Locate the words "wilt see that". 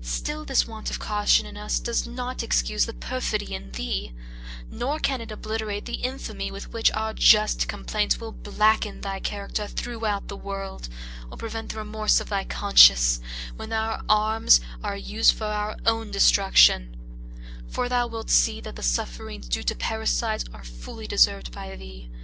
18.08-18.74